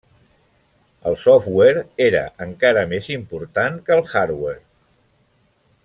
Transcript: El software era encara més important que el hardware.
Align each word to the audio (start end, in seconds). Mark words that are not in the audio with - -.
El 1.09 1.17
software 1.23 1.83
era 2.07 2.23
encara 2.47 2.87
més 2.95 3.11
important 3.17 3.79
que 3.91 3.99
el 3.99 4.05
hardware. 4.15 4.61